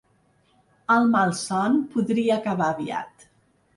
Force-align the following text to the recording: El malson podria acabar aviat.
El 0.95 1.05
malson 1.15 1.77
podria 1.93 2.39
acabar 2.41 2.71
aviat. 2.77 3.33